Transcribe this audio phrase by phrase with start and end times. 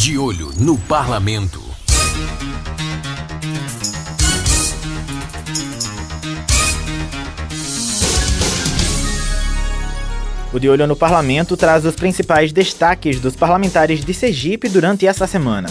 [0.00, 1.62] De olho no parlamento.
[10.54, 15.26] O De Olho no Parlamento traz os principais destaques dos parlamentares de Sergipe durante essa
[15.26, 15.68] semana.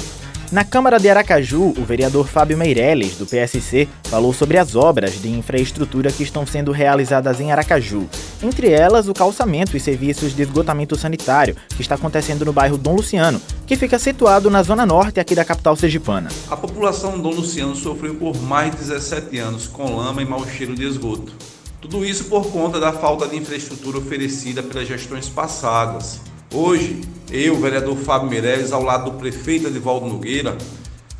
[0.51, 5.29] Na Câmara de Aracaju, o vereador Fábio Meirelles, do PSC, falou sobre as obras de
[5.29, 8.09] infraestrutura que estão sendo realizadas em Aracaju,
[8.41, 12.95] entre elas o calçamento e serviços de esgotamento sanitário, que está acontecendo no bairro Dom
[12.95, 16.29] Luciano, que fica situado na zona norte aqui da capital sergipana.
[16.49, 20.73] A população Dom Luciano sofreu por mais de 17 anos com lama e mau cheiro
[20.73, 21.31] de esgoto.
[21.79, 26.21] Tudo isso por conta da falta de infraestrutura oferecida pelas gestões passadas.
[26.51, 30.57] Hoje, eu, vereador Fábio Meirelles, ao lado do prefeito Edivaldo Nogueira,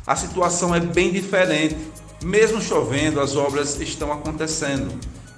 [0.04, 1.76] a situação é bem diferente.
[2.22, 4.92] Mesmo chovendo, as obras estão acontecendo.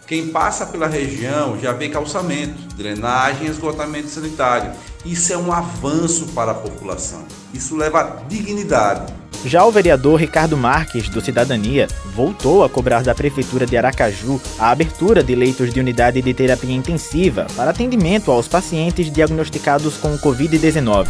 [0.07, 4.73] Quem passa pela região já vê calçamento, drenagem e esgotamento sanitário.
[5.05, 7.25] Isso é um avanço para a população.
[7.53, 9.13] Isso leva dignidade.
[9.45, 14.71] Já o vereador Ricardo Marques, do Cidadania, voltou a cobrar da Prefeitura de Aracaju a
[14.71, 21.09] abertura de leitos de unidade de terapia intensiva para atendimento aos pacientes diagnosticados com Covid-19.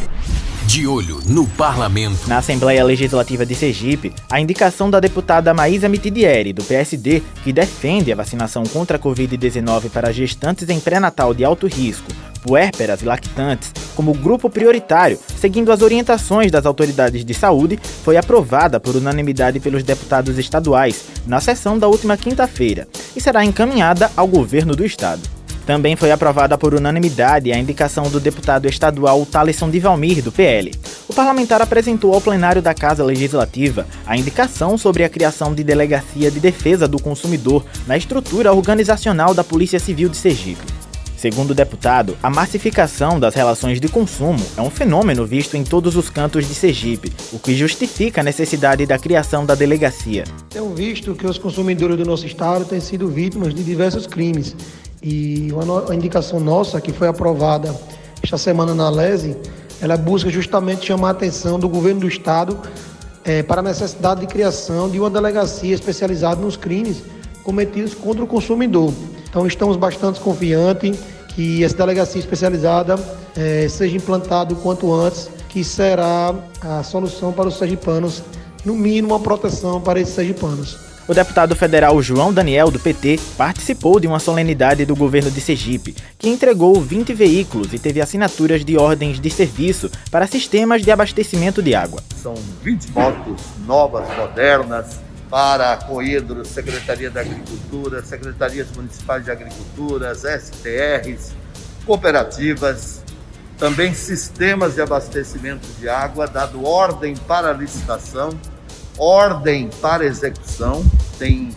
[0.67, 2.27] De olho no parlamento.
[2.27, 8.13] Na Assembleia Legislativa de Sergipe, a indicação da deputada Maísa Mitidieri, do PSD, que defende
[8.13, 12.11] a vacinação contra a Covid-19 para gestantes em pré-natal de alto risco,
[12.43, 18.81] puérperas e lactantes, como grupo prioritário, seguindo as orientações das autoridades de saúde, foi aprovada
[18.81, 24.75] por unanimidade pelos deputados estaduais na sessão da última quinta-feira e será encaminhada ao governo
[24.75, 25.23] do estado.
[25.67, 30.73] Também foi aprovada por unanimidade a indicação do deputado estadual Thaleson de Valmir, do PL.
[31.09, 36.31] O parlamentar apresentou ao plenário da Casa Legislativa a indicação sobre a criação de Delegacia
[36.31, 40.72] de Defesa do Consumidor na estrutura organizacional da Polícia Civil de Sergipe.
[41.23, 45.95] Segundo o deputado, a massificação das relações de consumo é um fenômeno visto em todos
[45.95, 50.25] os cantos de Sergipe, o que justifica a necessidade da criação da delegacia.
[50.51, 54.57] Temos visto que os consumidores do nosso estado têm sido vítimas de diversos crimes
[55.01, 57.73] e uma indicação nossa que foi aprovada
[58.21, 59.37] esta semana na LESE,
[59.81, 62.59] ela busca justamente chamar a atenção do governo do estado
[63.25, 67.01] é, para a necessidade de criação de uma delegacia especializada nos crimes
[67.45, 68.93] cometidos contra o consumidor.
[69.31, 72.97] Então estamos bastante confiantes que essa delegacia especializada
[73.37, 78.23] é, seja implantada o quanto antes, que será a solução para os sergipanos,
[78.65, 80.93] no mínimo uma proteção para esses sergipanos.
[81.09, 85.97] O deputado federal João Daniel, do PT, participou de uma solenidade do governo de Sergipe,
[86.17, 91.61] que entregou 20 veículos e teve assinaturas de ordens de serviço para sistemas de abastecimento
[91.61, 92.01] de água.
[92.23, 95.01] São 20 motos novas, modernas,
[95.33, 101.33] para Coedro, Secretaria da Agricultura, Secretarias Municipais de Agricultura, STRs,
[101.87, 103.03] cooperativas,
[103.57, 108.39] também sistemas de abastecimento de água, dado ordem para licitação,
[108.99, 110.85] ordem para execução,
[111.19, 111.57] tem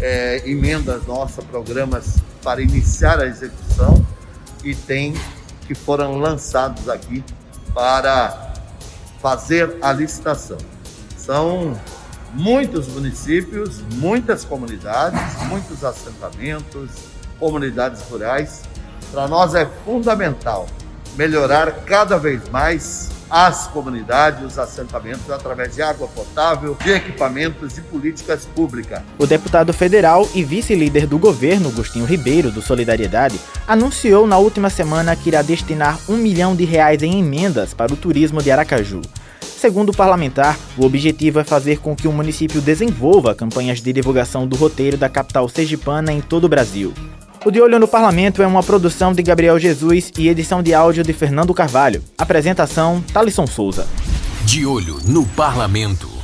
[0.00, 4.06] é, emendas nossas, programas para iniciar a execução
[4.62, 5.12] e tem
[5.66, 7.24] que foram lançados aqui
[7.74, 8.52] para
[9.20, 10.58] fazer a licitação.
[11.16, 11.76] São
[12.34, 16.90] muitos municípios, muitas comunidades, muitos assentamentos,
[17.38, 18.62] comunidades rurais.
[19.12, 20.66] Para nós é fundamental
[21.16, 27.82] melhorar cada vez mais as comunidades, os assentamentos através de água potável, de equipamentos e
[27.82, 29.02] políticas públicas.
[29.18, 35.14] O deputado federal e vice-líder do governo, Agostinho Ribeiro, do Solidariedade, anunciou na última semana
[35.14, 39.02] que irá destinar um milhão de reais em emendas para o turismo de Aracaju.
[39.58, 44.46] Segundo o parlamentar, o objetivo é fazer com que o município desenvolva campanhas de divulgação
[44.46, 46.94] do roteiro da capital sergipana em todo o Brasil.
[47.44, 51.02] O De Olho no Parlamento é uma produção de Gabriel Jesus e edição de áudio
[51.02, 52.04] de Fernando Carvalho.
[52.16, 53.84] Apresentação: Talisson Souza.
[54.44, 56.17] De Olho no Parlamento.